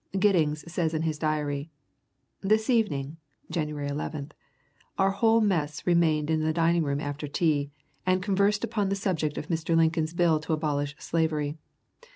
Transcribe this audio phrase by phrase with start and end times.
[0.17, 1.69] Giddings says in his diary:
[2.41, 3.17] "This evening
[3.51, 4.31] (January 11),
[4.97, 7.69] our whole mess remained in the dining room after tea,
[8.03, 9.77] and conversed upon the subject of Mr.
[9.77, 11.55] Lincoln's bill to abolish slavery.